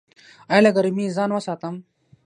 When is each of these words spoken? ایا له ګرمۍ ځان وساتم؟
ایا 0.51 0.63
له 0.65 0.71
ګرمۍ 0.75 1.07
ځان 1.15 1.29
وساتم؟ 1.33 1.75